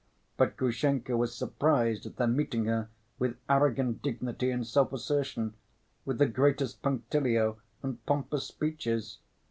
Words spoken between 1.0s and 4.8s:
was surprised at their meeting her with arrogant dignity and